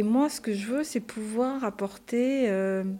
[0.00, 2.46] Et moi, ce que je veux, c'est pouvoir apporter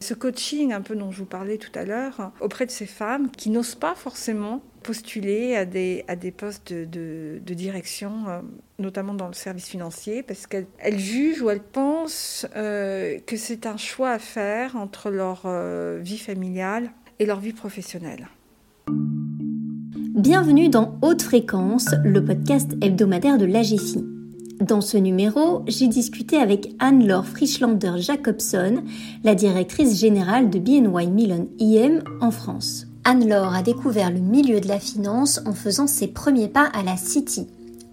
[0.00, 3.30] ce coaching un peu dont je vous parlais tout à l'heure auprès de ces femmes
[3.30, 8.40] qui n'osent pas forcément postuler à des, à des postes de, direction, euh,
[8.78, 10.66] notamment dans le service financier, parce qu'elles
[10.98, 16.18] jugent ou elles pensent euh, que c'est un choix à faire entre leur euh, vie
[16.18, 18.28] familiale et leur vie professionnelle.
[18.88, 24.19] Bienvenue dans Haute Fréquence, le podcast hebdomadaire de l'AGFI.
[24.60, 28.82] Dans ce numéro, j'ai discuté avec Anne-Laure Frischlander-Jacobson,
[29.24, 32.86] la directrice générale de BNY Millon IM en France.
[33.04, 36.98] Anne-Laure a découvert le milieu de la finance en faisant ses premiers pas à la
[36.98, 37.46] City.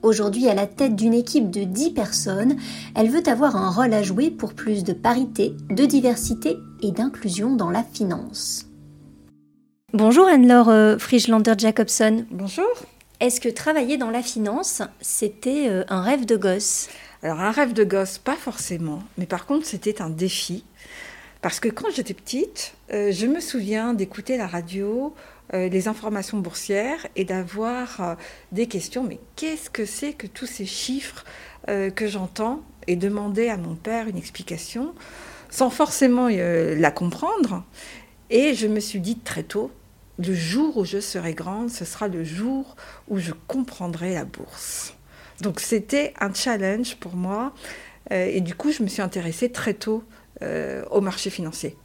[0.03, 2.57] Aujourd'hui à la tête d'une équipe de 10 personnes,
[2.95, 7.55] elle veut avoir un rôle à jouer pour plus de parité, de diversité et d'inclusion
[7.55, 8.65] dans la finance.
[9.93, 12.26] Bonjour Anne-Laure euh, Frischlander-Jacobson.
[12.29, 12.68] Bonjour.
[13.20, 16.88] Est-ce que travailler dans la finance, c'était euh, un rêve de gosse?
[17.23, 20.63] Alors un rêve de gosse, pas forcément, mais par contre c'était un défi.
[21.41, 25.15] Parce que quand j'étais petite, euh, je me souviens d'écouter la radio,
[25.55, 28.18] euh, les informations boursières et d'avoir
[28.51, 29.04] des questions.
[29.04, 31.26] Mais qu'est-ce que c'est que tous ces chiffres
[31.68, 32.62] que j'entends?
[32.90, 34.93] Et demander à mon père une explication
[35.49, 37.65] sans forcément la comprendre.
[38.29, 39.71] Et je me suis dit très tôt,
[40.18, 42.76] le jour où je serai grande, ce sera le jour
[43.07, 44.93] où je comprendrai la bourse.
[45.41, 47.54] Donc c'était un challenge pour moi.
[48.10, 50.04] et du coup, je me suis intéressée très tôt
[50.43, 51.76] euh, au marché financier.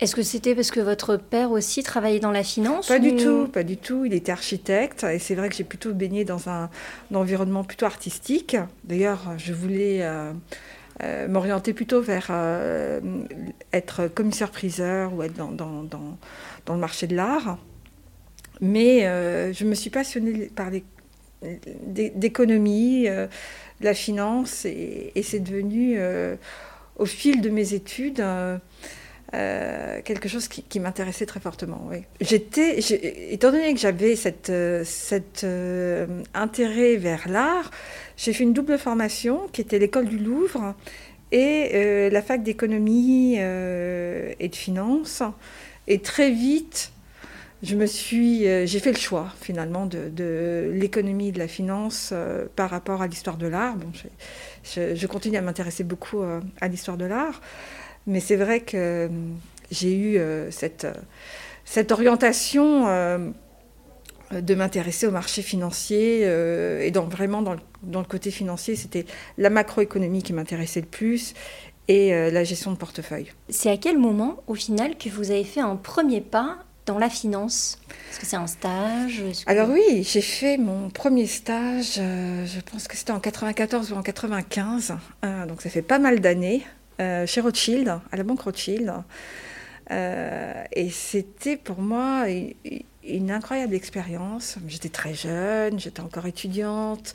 [0.00, 3.46] Est-ce que c'était parce que votre père aussi travaillait dans la finance Pas du tout,
[3.46, 4.06] pas du tout.
[4.06, 6.70] Il était architecte et c'est vrai que j'ai plutôt baigné dans un,
[7.12, 8.56] environnement plutôt artistique.
[8.84, 10.32] D'ailleurs, je voulais euh,
[11.02, 12.30] euh, m'orienter plutôt vers
[13.74, 17.58] être commissaire-priseur ou être dans, dans, dans, le marché de l'art.
[18.60, 19.02] Mais
[19.52, 20.70] je me suis passionnée par
[21.42, 23.06] l'économie,
[23.80, 25.98] la finance et, c'est devenu
[27.00, 28.58] au fil de mes études euh,
[29.32, 31.88] euh, quelque chose qui, m'intéressait très fortement.
[32.20, 32.78] J'étais,
[33.32, 37.70] étant donné que j'avais cet euh, intérêt vers l'art,
[38.16, 40.74] j'ai fait une double formation qui était l'école du Louvre
[41.32, 45.22] et la fac d'économie et de finance.
[45.86, 46.90] Et très vite,
[47.62, 52.14] je me suis, j'ai fait le choix finalement de, l'économie et de la finance
[52.56, 53.76] par rapport à l'histoire de l'art.
[53.76, 53.92] Bon,
[54.64, 57.40] je, continue à m'intéresser beaucoup euh, à l'histoire de l'art,
[58.06, 59.08] mais c'est vrai que euh,
[59.70, 60.86] j'ai eu euh, cette,
[61.90, 62.84] orientation
[64.32, 69.06] de m'intéresser au marché financier et vraiment dans le, dans le côté financier, c'était
[69.38, 71.34] la macroéconomie qui m'intéressait le plus
[71.88, 73.32] et la gestion de portefeuille.
[73.48, 77.08] C'est à quel moment, au final, que vous avez fait un premier pas dans la
[77.08, 77.78] finance
[78.10, 82.88] Est-ce que c'est un stage Alors oui, j'ai fait mon premier stage, euh, je pense
[82.88, 86.66] que c'était en 94 ou en 95, euh, donc ça fait pas mal d'années,
[87.00, 88.92] euh, chez Rothschild, à la banque Rothschild.
[89.90, 92.26] et c'était pour moi
[93.04, 94.56] une, incroyable expérience.
[94.68, 97.14] J'étais très jeune, j'étais encore étudiante.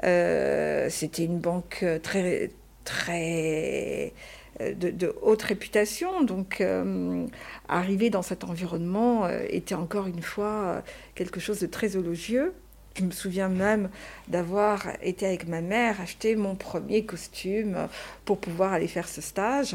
[0.00, 2.50] c'était une banque très,
[2.84, 4.12] très
[4.60, 6.22] euh, de, haute réputation.
[6.22, 7.26] Donc, euh,
[7.68, 10.82] arriver dans cet environnement euh, était encore une fois
[11.14, 12.52] quelque chose de très élogieux.
[12.96, 13.90] Je me souviens même
[14.28, 17.88] d'avoir été avec ma mère acheter mon premier costume
[18.24, 19.74] pour pouvoir aller faire ce stage.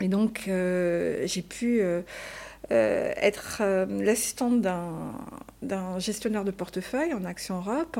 [0.00, 1.82] Et donc, j'ai pu
[2.70, 3.62] être
[4.02, 7.98] l'assistante d'un gestionnaire de portefeuille en Action Europe,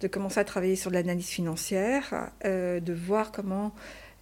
[0.00, 3.74] de commencer à travailler sur l'analyse financière, de voir comment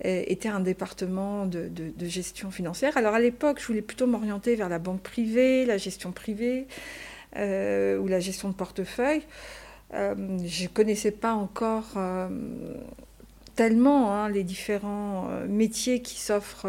[0.04, 1.70] était un département de,
[2.02, 2.96] gestion financière.
[2.96, 6.66] Alors à l'époque, je voulais plutôt m'orienter vers la banque privée, la gestion privée
[7.36, 9.22] euh, ou la gestion de portefeuille.
[9.94, 10.14] Euh,
[10.44, 12.28] je ne connaissais pas encore euh,
[13.54, 16.66] tellement hein, les différents métiers qui s'offrent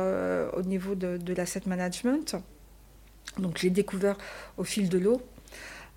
[0.56, 2.36] au niveau de, l'asset management.
[3.40, 4.18] Donc j'ai découvert
[4.58, 5.22] au fil de l'eau.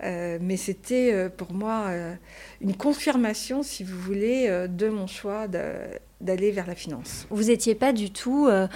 [0.03, 1.91] mais c'était pour moi
[2.61, 5.47] une confirmation, si vous voulez, de mon choix
[6.21, 7.27] d'aller vers la finance.
[7.31, 8.69] Vous n'étiez pas du tout, euh,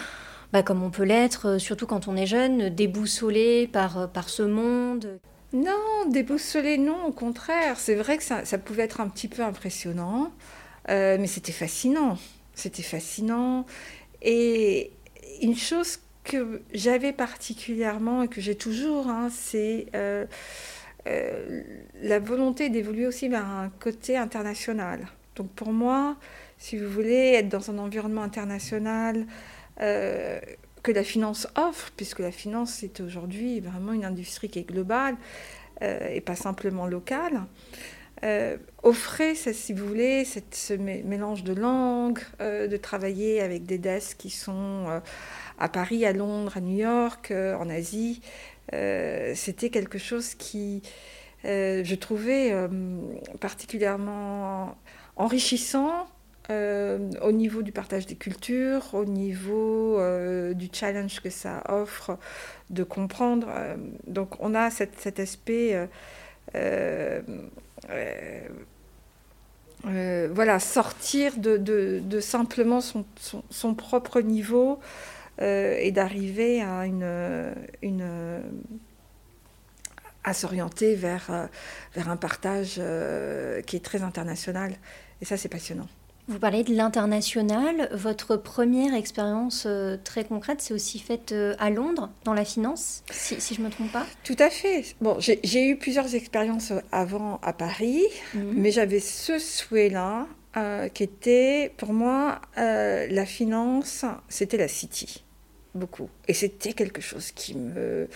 [0.52, 4.28] bah, comme on peut l'être, euh, surtout quand on est jeune, déboussolé par, euh, par
[4.28, 5.18] ce monde?
[5.52, 7.78] Non, déboussolé, non, au contraire.
[7.78, 10.32] C'est vrai que ça, pouvait être un petit peu impressionnant,
[10.88, 12.18] mais c'était fascinant.
[12.54, 13.64] C'était fascinant.
[14.20, 14.90] Et
[15.42, 19.86] une chose que j'avais particulièrement et que j'ai toujours, hein, c'est
[21.06, 25.06] la volonté d'évoluer aussi vers un côté international.
[25.36, 26.16] Donc pour moi,
[26.58, 29.26] si vous voulez, être dans un environnement international
[29.80, 30.40] euh,
[30.82, 35.16] que la finance offre, puisque la finance est aujourd'hui vraiment une industrie qui est globale
[35.82, 37.42] euh, et pas simplement locale.
[38.82, 45.02] offrait, si vous voulez, ce mélange de langues, de travailler avec des desks qui sont
[45.58, 48.22] à Paris, à Londres, à New York, en Asie.
[48.72, 50.82] C'était quelque chose qui,
[51.44, 52.54] je trouvais
[53.40, 54.74] particulièrement
[55.16, 56.06] enrichissant
[56.50, 62.18] euh, au niveau du partage des cultures, au niveau euh, du challenge que ça offre
[62.68, 63.46] de comprendre.
[63.50, 63.76] Euh,
[64.06, 65.88] donc on a cet aspect,
[69.84, 74.80] voilà, sortir de, simplement son, propre niveau
[75.38, 76.62] et d'arriver
[80.24, 81.48] à s'orienter vers
[81.96, 82.74] un partage
[83.66, 84.74] qui est très international.
[85.20, 85.88] Et ça, c'est passionnant.
[86.26, 87.90] Vous parlez de l'international.
[87.92, 93.02] Votre première expérience euh, très concrète, c'est aussi faite euh, à Londres, dans la finance,
[93.10, 94.06] si, je ne me trompe pas?
[94.24, 94.96] Tout à fait.
[95.02, 98.02] Bon, j'ai eu plusieurs expériences euh, avant à Paris,
[98.32, 98.54] mhm.
[98.56, 100.26] mais j'avais ce souhait-là,
[100.94, 105.24] qui était, pour moi, la finance, c'était la City.
[105.74, 106.08] Beaucoup.
[106.28, 108.08] Et c'était quelque chose qui me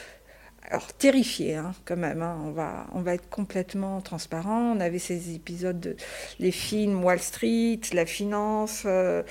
[0.71, 2.39] alors terrifié hein, quand même, hein.
[2.45, 4.75] on, va, on va être complètement transparent.
[4.77, 5.97] On avait ces épisodes, de,
[6.39, 9.23] les films Wall Street, la finance, euh,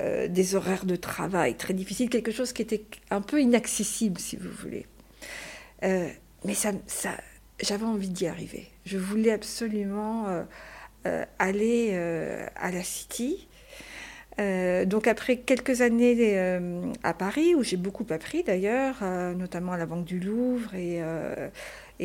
[0.00, 4.36] euh, des horaires de travail très difficiles, quelque chose qui était un peu inaccessible si
[4.36, 4.86] vous voulez.
[5.82, 6.08] Euh,
[6.44, 7.10] mais ça, ça,
[7.60, 8.68] j'avais envie d'y arriver.
[8.86, 10.26] Je voulais absolument
[11.38, 11.94] aller
[12.56, 13.48] à la City.
[14.40, 19.72] Euh, donc après quelques années euh, à Paris, où j'ai beaucoup appris d'ailleurs, euh, notamment
[19.72, 21.00] à la Banque du Louvre et,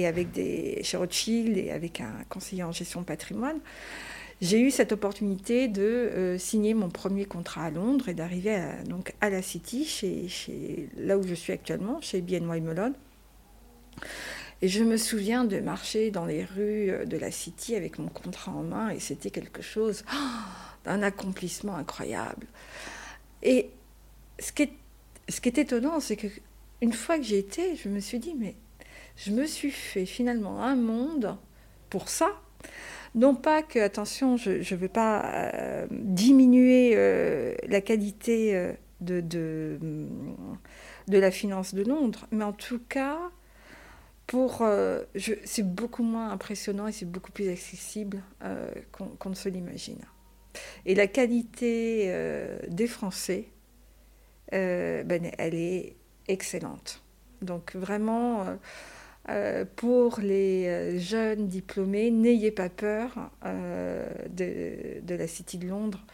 [0.06, 3.60] avec des, chez Rothschild et avec un conseiller en gestion de patrimoine,
[4.42, 9.14] j'ai eu cette opportunité de signer mon premier contrat à Londres et d'arriver à, donc
[9.20, 9.86] à la City,
[10.98, 12.94] là où je suis actuellement, chez BNY Mellon.
[14.62, 18.52] Et je me souviens de marcher dans les rues de la City avec mon contrat
[18.52, 20.06] en main et c'était quelque chose...
[20.14, 22.48] Oh, un accomplissement incroyable.
[23.44, 23.70] Et
[24.40, 26.28] ce qui est, étonnant, c'est que
[26.82, 28.56] une fois que j'y étais, je me suis dit, mais
[29.16, 31.38] je me suis fait finalement un monde
[31.90, 32.30] pour ça.
[33.16, 39.80] Non pas que, attention, je ne veux pas euh, diminuer euh, la qualité euh, de,
[41.08, 43.18] la finance de Londres, mais en tout cas,
[45.26, 48.22] c'est beaucoup moins impressionnant et c'est beaucoup plus accessible
[48.92, 49.98] qu'on ne se l'imagine.
[50.86, 53.50] Et la qualité euh, des Français,
[54.54, 55.96] euh, ben, elle est
[56.28, 57.02] excellente.
[57.42, 58.46] Donc vraiment,
[59.30, 66.06] euh, pour les jeunes diplômés, n'ayez pas peur de, de, la City de Londres.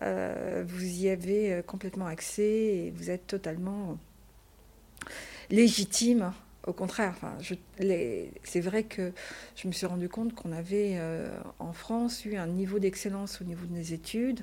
[0.00, 3.98] vous y avez complètement accès et vous êtes totalement
[5.50, 6.32] légitime
[6.66, 7.32] au contraire, enfin,
[8.44, 9.12] c'est vrai que
[9.56, 11.28] je me suis rendu compte qu'on avait euh,
[11.58, 14.40] en France eu un niveau d'excellence au niveau de nos études,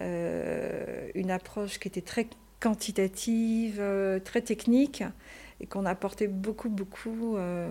[0.00, 2.28] euh, une approche qui était très
[2.60, 5.02] quantitative, euh, très technique,
[5.60, 7.68] et qu'on apportait beaucoup, beaucoup à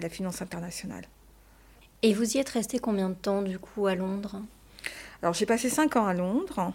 [0.00, 1.04] la finance internationale.
[2.02, 4.40] Et vous y êtes resté combien de temps du coup à Londres?
[5.22, 6.72] Alors j'ai passé cinq ans à Londres.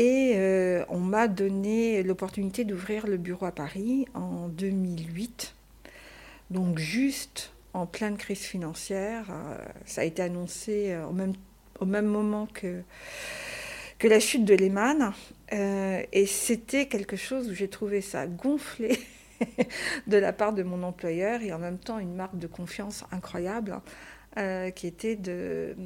[0.00, 5.54] Et euh, on m'a donné l'opportunité d'ouvrir le bureau à Paris en 2008.
[6.48, 9.26] Donc juste en pleine crise financière.
[9.30, 11.34] Euh, ça a été annoncé euh, au, même,
[11.80, 12.80] au même moment que,
[13.98, 15.12] que la chute de Lehman.
[15.52, 18.98] et c'était quelque chose où j'ai trouvé ça gonflé
[20.06, 23.78] de la part de mon employeur et en même temps une marque de confiance incroyable
[24.74, 25.76] qui était de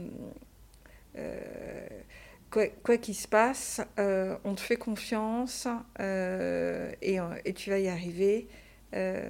[2.83, 5.69] quoi qu'il se passe, euh, on te fait confiance
[6.01, 7.19] euh, et,
[7.55, 8.49] tu vas y arriver
[8.95, 9.29] euh,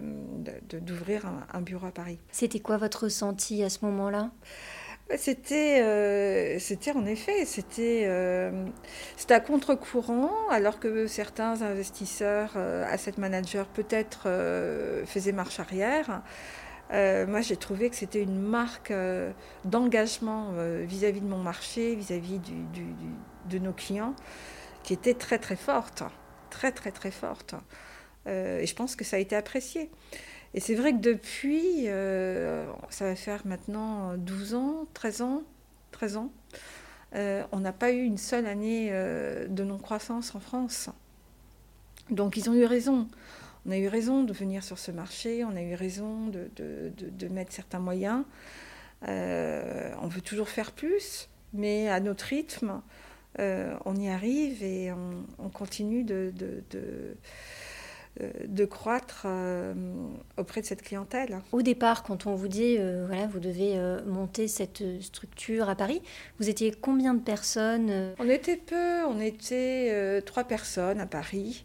[0.81, 2.19] d'ouvrir un, bureau à Paris.
[2.31, 4.31] C'était quoi votre ressenti à ce moment-là?
[5.19, 8.11] C'était, c'était en effet, c'était,
[9.19, 14.28] c'était à contre-courant, alors que certains investisseurs, asset managers peut-être
[15.04, 16.23] faisaient marche arrière.
[16.93, 19.33] Euh, moi, j'ai trouvé que c'était une marque euh,
[19.64, 22.41] d'engagement euh, vis-à-vis de mon marché, vis-à-vis
[23.49, 24.14] de nos clients,
[24.83, 26.03] qui était très très forte,
[26.50, 27.55] très très très forte.
[28.26, 29.91] et je pense que ça a été apprécié.
[30.55, 31.87] Et c'est vrai que depuis,
[32.91, 35.43] ça va faire maintenant 12 ans, 13 ans,
[35.93, 36.33] 13 ans,
[37.14, 40.91] on n'a pas eu une seule année de non-croissance en France.
[42.11, 43.09] Donc ils ont eu raison
[43.66, 47.28] on a eu raison de venir sur ce marché, on a eu raison de, de,
[47.28, 48.25] mettre certains moyens.
[49.09, 52.83] Euh, on veut toujours faire plus, mais à notre rythme,
[53.40, 56.33] euh, on y arrive et on, continue de,
[58.47, 59.26] de croître
[60.37, 61.40] auprès de cette clientèle.
[61.52, 66.02] Au départ, quand on vous dit, voilà, vous devez monter cette structure à Paris,
[66.38, 71.64] vous étiez combien de personnes On était peu, on était trois personnes à Paris.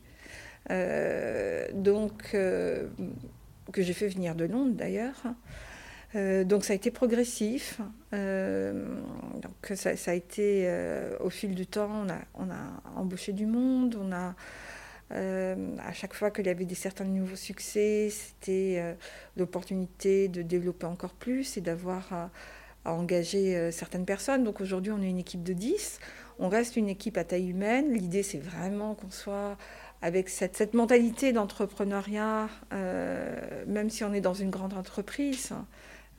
[0.67, 5.23] Donc, que j'ai fait venir de Londres d'ailleurs.
[6.15, 7.79] Euh, donc ça a été progressif.
[8.13, 8.83] Euh,
[9.41, 12.57] donc ça, a été euh, au fil du temps, on a,
[12.95, 14.35] embauché du monde, on a
[15.11, 18.95] à chaque fois qu'il y avait des certains nouveaux succès, c'était
[19.37, 22.29] l'opportunité de développer encore plus et d'avoir à,
[22.85, 24.43] engager certaines personnes.
[24.43, 25.99] Donc aujourd'hui, on est une équipe de 10.
[26.37, 27.91] On reste une équipe à taille humaine.
[27.91, 29.57] L'idée, c'est vraiment qu'on soit
[30.01, 35.53] avec cette, mentalité d'entrepreneuriat, même si on est dans une grande entreprise.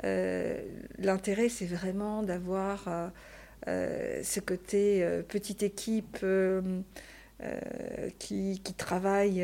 [0.04, 0.60] Euh,
[0.98, 3.08] l'intérêt, c'est vraiment d'avoir euh,
[3.68, 6.24] euh, ce côté petite équipe
[8.18, 9.40] qui, qui, travaille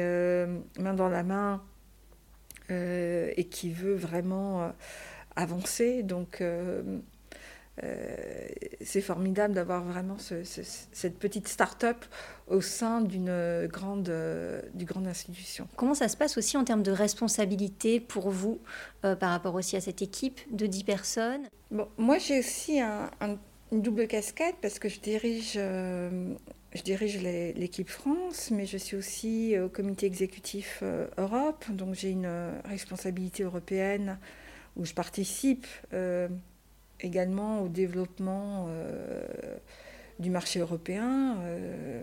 [0.79, 1.63] main dans la main
[2.71, 4.73] et qui veut vraiment
[5.37, 6.03] avancer.
[6.03, 6.83] Donc, euh,
[8.81, 12.05] c'est formidable d'avoir vraiment cette petite start-up
[12.49, 14.11] au sein d'une grande,
[14.75, 15.69] d'une grande institution.
[15.77, 18.61] Comment ça se passe aussi en termes de responsabilité pour vous
[19.05, 21.49] euh, par rapport aussi à cette équipe de 10 personnes?
[21.71, 26.35] Bon, Moi, j'ai aussi une double casquette parce que je dirige, euh,
[26.75, 30.83] je dirige l'équipe France, mais je suis aussi au comité exécutif
[31.19, 32.31] Europe, donc j'ai une
[32.65, 34.19] responsabilité européenne
[34.77, 35.67] où je participe
[37.01, 39.27] également au développement euh,
[40.19, 41.37] du marché européen.
[41.43, 42.03] Euh,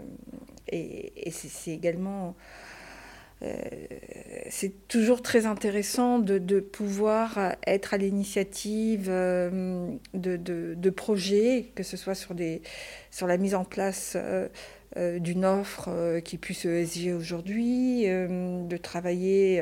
[0.67, 2.35] et, c'est également...
[3.41, 3.53] Euh,
[4.49, 12.35] c'est toujours très intéressant de, pouvoir être à l'initiative de, projets, que ce soit sur,
[12.35, 12.61] des,
[13.11, 14.15] sur la mise en place
[14.95, 19.61] d'une offre qui puisse ESG aujourd'hui, de travailler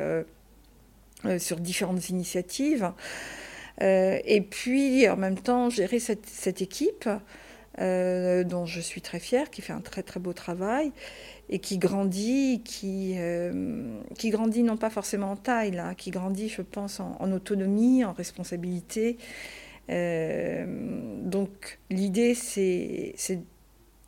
[1.40, 2.92] sur différentes initiatives.
[3.82, 7.10] Euh, et puis, en même temps, gérer cette, équipe,
[7.80, 10.92] euh, dont je suis très fière, qui fait un très très beau travail
[11.50, 16.50] et qui grandit, qui, euh, qui grandit non pas forcément en taille, là, qui grandit,
[16.50, 19.18] je pense, en, autonomie, en responsabilité.
[19.90, 23.16] donc, l'idée, c'est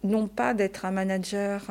[0.03, 1.67] non pas d'être un manager.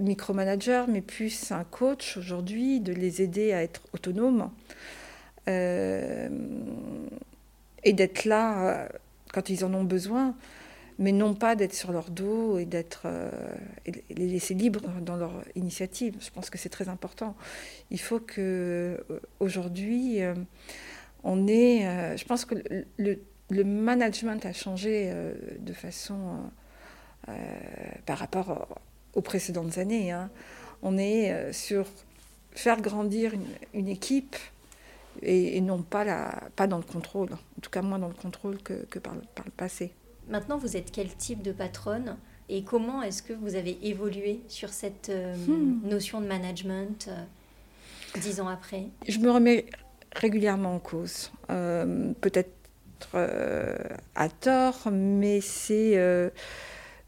[0.00, 4.50] micromanager, mais plus un coach aujourd'hui, de les aider à être autonomes,
[5.48, 6.28] et
[7.92, 8.88] d'être là euh,
[9.32, 10.34] quand ils en ont besoin,
[10.98, 13.30] mais non pas d'être sur leur dos et d'être euh,
[13.86, 16.16] les laisser libres dans leur initiative.
[16.20, 17.36] Je pense que c'est très important.
[17.90, 19.04] Il faut que
[19.38, 20.20] aujourd'hui
[21.22, 22.16] on est.
[22.16, 22.56] je pense que
[22.98, 25.12] le, management a changé
[25.60, 26.40] de façon
[28.06, 28.80] par rapport
[29.14, 30.10] aux précédentes années.
[30.10, 30.30] Hein.
[30.82, 31.86] On est sur
[32.52, 33.32] faire grandir
[33.72, 34.36] une équipe
[35.22, 38.58] et, non pas, la, pas dans le contrôle, en tout cas moins dans le contrôle
[38.58, 39.92] que, que par, par, le passé.
[40.28, 42.16] Maintenant, vous êtes quel type de patronne
[42.48, 45.88] et comment est-ce que vous avez évolué sur cette euh, hmm.
[45.88, 48.86] notion de management euh, dix ans après?
[49.06, 49.66] Je me remets
[50.14, 52.50] régulièrement en cause, euh, peut-être
[53.14, 56.32] à tort, mais c'est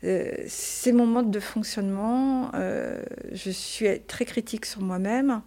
[0.02, 2.52] c'est mon mode de fonctionnement.
[2.54, 5.42] je suis très critique sur moi-même.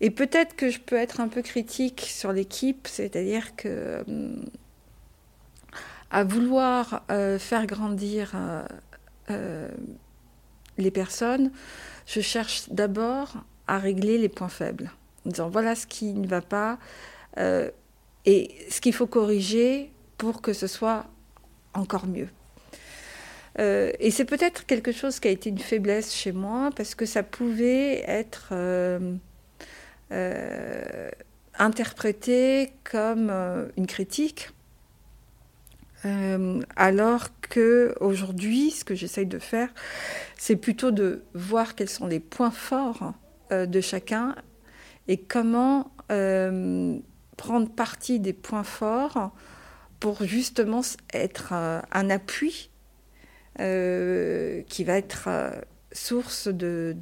[0.00, 4.36] Et peut-être que je peux être un peu critique sur l'équipe, c'est-à-dire que euh,
[6.10, 8.32] à vouloir euh, faire grandir
[9.30, 9.68] euh,
[10.78, 11.52] les personnes,
[12.06, 14.90] je cherche d'abord à régler les points faibles,
[15.24, 16.78] en disant voilà ce qui ne va pas
[18.26, 21.06] et ce qu'il faut corriger pour que ce soit
[21.72, 22.28] encore mieux.
[23.58, 27.22] et c'est peut-être quelque chose qui a été une faiblesse chez moi parce que ça
[27.22, 28.52] pouvait être
[30.14, 31.10] euh,
[31.56, 34.50] interprété comme euh, une critique,
[36.04, 39.68] euh, alors que aujourd'hui, ce que j'essaye de faire,
[40.36, 43.12] c'est plutôt de voir quels sont les points forts
[43.50, 44.34] de chacun
[45.06, 49.32] et comment prendre parti des points forts
[50.00, 50.80] pour justement
[51.12, 52.70] être un appui
[53.58, 55.28] qui va être
[55.92, 56.96] source de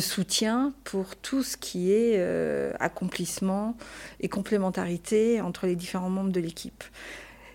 [0.00, 3.76] soutien pour tout ce qui est euh, accomplissement
[4.20, 6.84] et complémentarité entre les différents membres de l'équipe.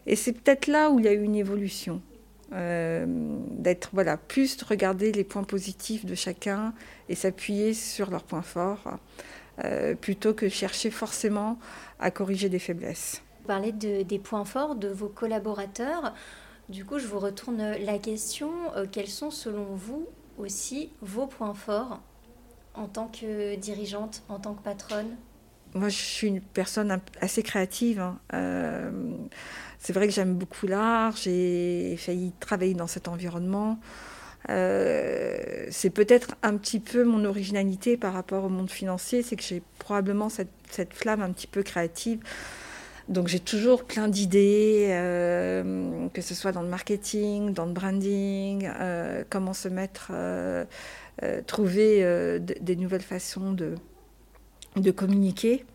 [0.08, 2.02] Et c'est peut-être là où il y a eu une évolution.
[2.54, 3.06] Euh,
[3.50, 6.74] d'être voilà plus de regarder les points positifs de chacun
[7.08, 9.00] et s'appuyer sur leurs points forts
[9.64, 11.60] euh, plutôt que chercher forcément
[11.98, 13.22] à corriger des faiblesses.
[13.42, 16.14] Vous parlez de, des points forts de vos collaborateurs.
[16.68, 18.52] Du coup, je vous retourne la question
[18.92, 20.08] quels sont selon vous
[20.38, 22.02] aussi vos points forts?
[22.74, 25.16] En tant que dirigeante, en tant que patronne?
[25.74, 28.00] Moi, je suis une personne assez créative.
[28.00, 28.20] Hein.
[28.34, 28.92] Euh,
[29.80, 31.16] c'est vrai que j'aime beaucoup l'art.
[31.16, 33.80] J'ai failli travailler dans cet environnement.
[34.50, 39.44] Euh, c'est peut-être un petit peu mon originalité par rapport au monde financier, c'est que
[39.44, 42.20] j'ai probablement cette, flamme un petit peu créative.
[43.08, 48.68] Donc j'ai toujours plein d'idées, euh, que ce soit dans le marketing, dans le branding,
[49.30, 50.12] comment se mettre,
[51.48, 55.66] trouver des nouvelles façons de, communiquer.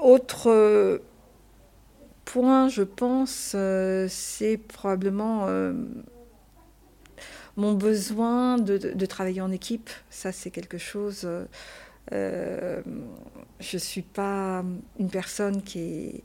[0.00, 1.00] autre
[2.32, 5.72] point, je pense, euh, c'est probablement euh,
[7.56, 9.88] mon besoin de, travailler en équipe.
[10.10, 11.26] Ça, c'est quelque chose.
[12.12, 12.82] Euh,
[13.60, 14.62] je ne suis pas
[14.98, 16.24] une personne qui est.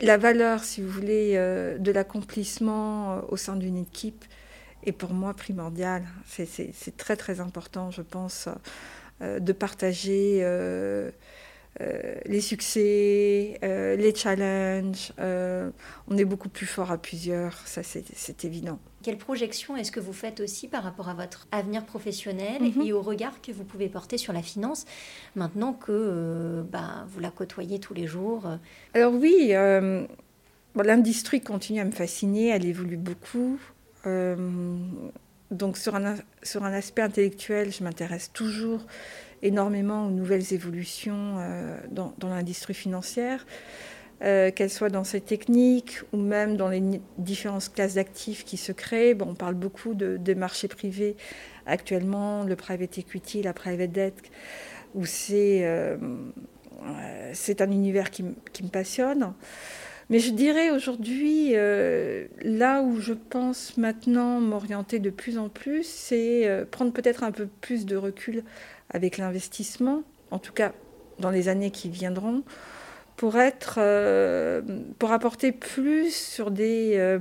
[0.00, 1.36] La valeur, si vous voulez,
[1.78, 4.24] de l'accomplissement au sein d'une équipe
[4.84, 6.04] est pour moi primordiale.
[6.26, 8.48] C'est très, très important, je pense,
[9.20, 10.42] de partager
[11.80, 15.12] euh, les succès, euh, les challenges.
[15.18, 15.70] Euh,
[16.06, 18.78] on est beaucoup plus fort à plusieurs, ça c'est évident.
[19.02, 22.82] Quelle projection est-ce que vous faites aussi par rapport à votre avenir professionnel mhm.
[22.82, 24.84] et au regard que vous pouvez porter sur la finance
[25.34, 28.46] maintenant que bah, vous la côtoyez tous les jours
[28.92, 29.54] Alors oui,
[30.76, 33.58] l'industrie continue à me fasciner, elle évolue beaucoup.
[35.52, 38.86] Donc sur un, aspect intellectuel, je m'intéresse toujours
[39.42, 43.44] énormément aux nouvelles évolutions euh, dans, l'industrie financière,
[44.22, 46.82] euh, qu'elles soient dans ces techniques ou même dans les
[47.18, 49.16] différentes classes d'actifs qui se créent.
[49.20, 51.16] On parle beaucoup de, des marchés privés
[51.66, 54.14] actuellement, le private equity, la private debt,
[54.94, 55.96] où c'est euh,
[56.82, 59.34] un univers qui, me passionne.
[60.12, 66.66] Mais je dirais aujourd'hui, là où je pense maintenant m'orienter de plus en plus, c'est
[66.70, 68.44] prendre peut-être un peu plus de recul
[68.90, 70.72] avec l'investissement, en tout cas
[71.18, 72.42] dans les années qui viendront,
[73.16, 74.62] pour être, euh,
[74.98, 77.18] pour apporter plus sur des, euh,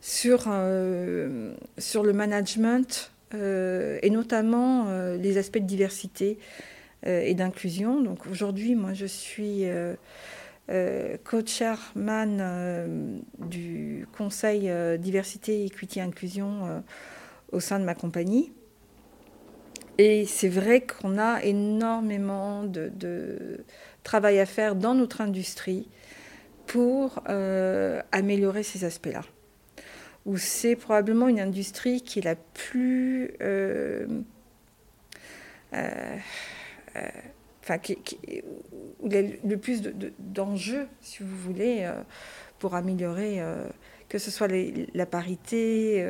[0.00, 4.86] sur, euh, sur le management et notamment
[5.20, 6.38] les aspects de diversité
[7.04, 8.00] et d'inclusion.
[8.00, 9.66] Donc aujourd'hui, moi, je suis
[11.24, 16.82] co-chairman du Conseil diversité, equity, inclusion
[17.52, 18.52] au sein de ma compagnie.
[19.98, 23.64] Et c'est vrai qu'on a énormément de,
[24.04, 25.88] travail à faire dans notre industrie
[26.66, 29.22] pour euh, améliorer ces aspects-là.
[30.24, 33.32] Où c'est probablement une industrie qui est la plus...
[33.42, 34.06] Euh,
[35.74, 36.16] euh,
[37.76, 37.98] qui,
[39.00, 39.82] où il y a le plus
[40.18, 41.86] d'enjeux, si vous voulez,
[42.58, 43.42] pour améliorer,
[44.08, 44.48] que ce soit
[44.94, 46.02] la parité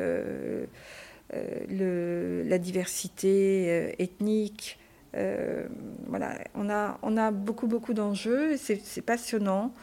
[1.35, 4.79] euh, le, la diversité euh, ethnique.
[5.15, 5.67] Euh,
[6.07, 9.73] voilà, on a, on a beaucoup, beaucoup d'enjeux, c'est passionnant.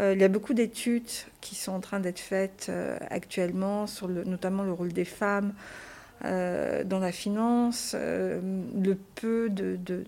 [0.00, 1.08] il y a beaucoup d'études
[1.40, 2.70] qui sont en train d'être faites
[3.10, 5.52] actuellement sur le, notamment le rôle des femmes
[6.22, 10.04] dans la finance, le peu de, de,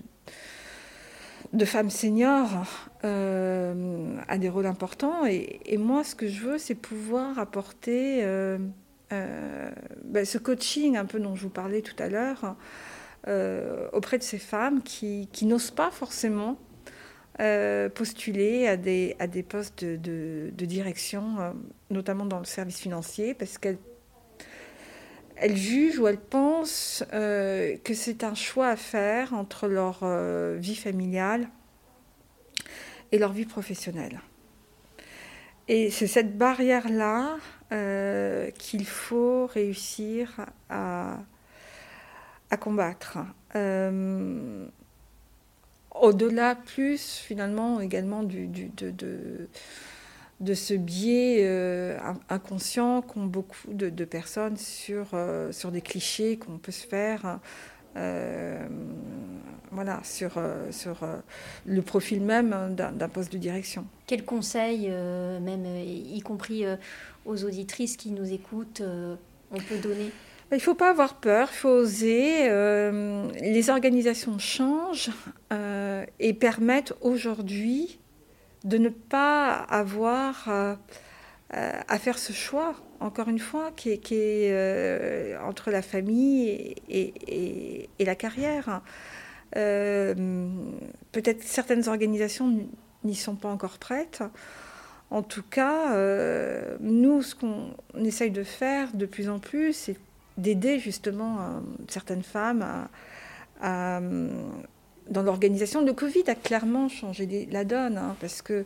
[1.65, 2.65] femmes seniors
[3.03, 5.25] à des rôles importants.
[5.27, 8.25] Et, moi, ce que je veux, c'est pouvoir apporter
[9.13, 9.71] euh,
[10.05, 12.57] ben, ce coaching un peu dont je vous parlais tout à l'heure
[13.27, 16.59] euh, auprès de ces femmes qui, n'osent pas forcément
[17.41, 19.17] euh, postuler à des,
[19.49, 21.55] postes de, de, direction,
[21.91, 23.79] notamment dans le service financier, parce qu'elles
[25.41, 30.05] elles jugent ou elles pensent que c'est un choix à faire entre leur
[30.57, 31.49] vie familiale
[33.13, 34.21] et leur vie professionnelle.
[35.69, 37.37] Et c'est cette barrière-là
[37.73, 41.19] euh, qu'il faut réussir à,
[42.51, 43.19] à combattre.
[43.55, 44.67] Euh,
[45.95, 49.49] au-delà, plus finalement également du, du de, de,
[50.41, 51.99] de, ce biais euh,
[52.29, 55.09] inconscient qu'ont beaucoup de, de, personnes sur,
[55.51, 57.41] sur des clichés qu'on peut se faire.
[59.71, 61.07] voilà, sur, sur
[61.67, 63.87] le profil même d'un poste de direction.
[64.07, 66.65] Quel conseil, même y compris
[67.29, 69.15] aux auditrices qui nous écoutent, euh,
[69.53, 70.11] on peut donner?
[70.51, 72.49] Il ne faut pas avoir peur, il faut oser.
[72.49, 75.11] Euh, les organisations changent
[75.53, 78.01] euh, et permettent aujourd'hui
[78.69, 80.49] de ne pas avoir
[81.51, 88.15] à faire ce choix, encore une fois, qui est, est entre la famille et, la
[88.15, 88.83] carrière.
[89.53, 92.69] Peut-être certaines organisations
[93.05, 94.23] n'y sont pas encore prêtes.
[95.11, 99.97] En tout cas, euh, nous, ce qu'on essaye de faire de plus en plus, c'est
[100.37, 102.89] d'aider justement euh, certaines femmes
[103.61, 104.01] à,
[105.11, 105.85] dans l'organisation.
[105.85, 108.65] Le Covid a clairement changé la donne, hein, parce que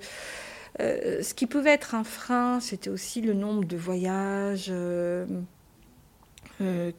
[0.81, 4.73] euh, ce qui pouvait être un frein, c'était aussi le nombre de voyages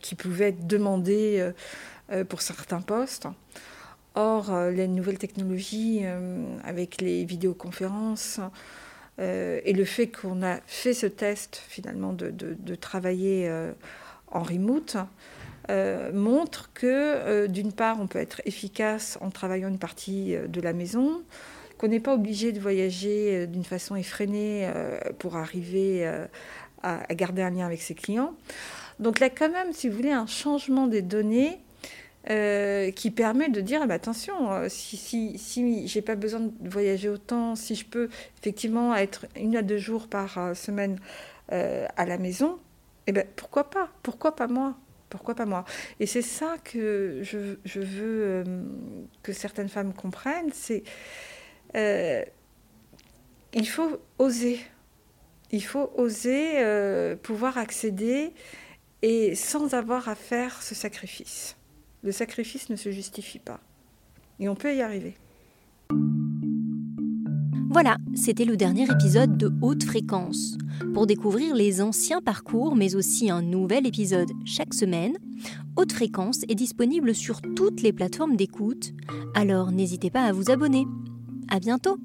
[0.02, 1.52] qui pouvaient être demandés
[2.28, 3.28] pour certains postes.
[4.16, 6.02] Or, les nouvelles technologies,
[6.66, 8.42] avec les vidéoconférences,
[9.20, 13.72] euh, et le fait qu'on a fait ce test finalement de, travailler euh,
[14.28, 14.98] en remote
[15.70, 20.74] euh, montre que d'une part on peut être efficace en travaillant une partie de la
[20.74, 21.22] maison,
[21.78, 24.70] qu'on n'est pas obligé de voyager d'une façon effrénée
[25.20, 26.06] pour arriver
[26.82, 28.34] à, garder un lien avec ses clients.
[29.00, 31.60] Donc là quand même, si vous voulez, un changement des données
[32.30, 36.40] euh, qui permet de dire ah bah, attention, euh, si, si, si j'ai pas besoin
[36.40, 38.08] de voyager autant, si je peux
[38.40, 41.00] effectivement être une à deux jours par euh, semaine
[41.50, 42.58] à la maison,
[43.06, 43.90] eh ben, pourquoi pas?
[44.02, 44.76] Pourquoi pas moi?
[45.14, 45.64] Pourquoi pas moi
[46.00, 48.44] Et c'est ça que je, veux
[49.22, 50.84] que certaines femmes comprennent, c'est
[53.54, 54.60] il faut oser.
[55.52, 58.34] Il faut oser pouvoir accéder
[59.04, 61.58] et sans avoir à faire ce sacrifice.
[62.02, 63.60] Le sacrifice ne se justifie pas.
[64.40, 65.14] Et on peut y arriver.
[67.74, 70.60] Voilà, c'était le dernier épisode de Haute Fréquence.
[70.94, 75.18] Pour découvrir les anciens parcours, mais aussi un nouvel épisode chaque semaine,
[75.76, 78.94] Haute Fréquence est disponible sur toutes les plateformes d'écoute,
[79.34, 80.86] alors n'hésitez pas à vous abonner.
[81.50, 81.98] À bientôt!